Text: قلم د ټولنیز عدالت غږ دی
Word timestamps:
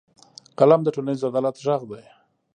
قلم 0.57 0.81
د 0.83 0.87
ټولنیز 0.95 1.21
عدالت 1.29 1.55
غږ 1.65 1.81
دی 1.91 2.03